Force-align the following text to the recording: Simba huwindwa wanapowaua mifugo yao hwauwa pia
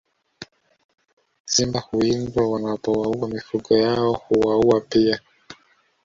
Simba 1.45 1.79
huwindwa 1.79 2.49
wanapowaua 2.51 3.27
mifugo 3.27 3.77
yao 3.77 4.13
hwauwa 4.13 4.81
pia 4.81 5.19